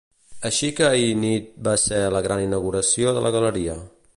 [0.49, 3.77] Així que ahir nit va ser la gran inauguració de la galeria.